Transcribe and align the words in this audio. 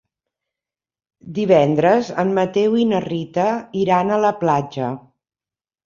Divendres 1.35 2.09
en 2.25 2.33
Mateu 2.39 2.81
i 2.87 2.89
na 2.95 3.05
Rita 3.07 3.47
iran 3.87 4.11
a 4.19 4.23
la 4.27 4.37
platja. 4.45 4.93